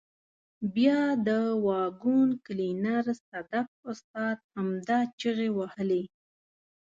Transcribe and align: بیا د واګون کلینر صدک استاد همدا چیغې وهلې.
بیا 0.75 1.01
د 1.27 1.29
واګون 1.65 2.29
کلینر 2.45 3.05
صدک 3.27 3.67
استاد 3.91 4.37
همدا 4.53 4.99
چیغې 5.19 5.49
وهلې. 5.57 6.03